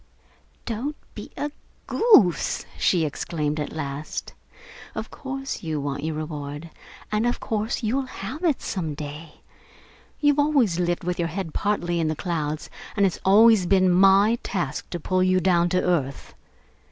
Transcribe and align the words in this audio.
"Don't 0.65 0.95
be 1.13 1.29
a 1.37 1.51
goose!" 1.85 2.65
she 2.79 3.05
exclaimed 3.05 3.59
at 3.59 3.71
last. 3.71 4.33
"Of 4.95 5.11
course 5.11 5.61
you 5.61 5.79
want 5.79 6.03
your 6.03 6.15
reward, 6.15 6.71
and 7.11 7.27
of 7.27 7.39
course 7.39 7.83
you'll 7.83 8.07
have 8.07 8.43
it, 8.43 8.63
some 8.63 8.95
day! 8.95 9.41
You've 10.19 10.39
always 10.39 10.79
lived 10.79 11.03
with 11.03 11.19
your 11.19 11.27
head 11.27 11.53
partly 11.53 11.99
in 11.99 12.07
the 12.07 12.15
clouds, 12.15 12.67
and 12.97 13.05
it's 13.05 13.19
always 13.23 13.67
been 13.67 13.91
my 13.91 14.39
task 14.41 14.89
to 14.89 14.99
pull 14.99 15.21
you 15.21 15.39
down 15.39 15.69
to 15.69 15.83
earth. 15.83 16.33